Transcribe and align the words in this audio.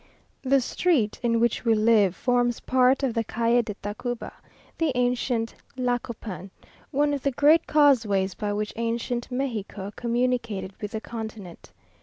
The 0.41 0.61
street 0.61 1.19
in 1.21 1.39
which 1.39 1.63
we 1.63 1.75
live 1.75 2.15
forms 2.15 2.59
part 2.59 3.03
of 3.03 3.13
the 3.13 3.23
Calle 3.23 3.61
de 3.61 3.75
Tacuba, 3.75 4.33
the 4.79 4.91
ancient 4.95 5.53
Tlacopan, 5.77 6.49
one 6.89 7.13
of 7.13 7.21
the 7.21 7.29
great 7.29 7.67
causeways 7.67 8.33
by 8.33 8.51
which 8.51 8.73
ancient 8.77 9.29
Mexico 9.31 9.91
communicated 9.95 10.73
with 10.81 10.93
the 10.93 11.01
continent. 11.01 11.71